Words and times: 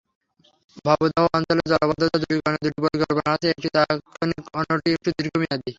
ভবদহ 0.85 1.23
অঞ্চলের 1.37 1.67
জলাবদ্ধতা 1.71 2.17
দূরীকরণে 2.21 2.59
দুটি 2.63 2.79
পরিকল্পনা 2.85 3.29
আছে—একটি 3.35 3.67
তাৎক্ষণিক, 3.75 4.43
অন্যটি 4.59 4.89
একটু 4.97 5.09
দীর্ঘমেয়াদি। 5.17 5.69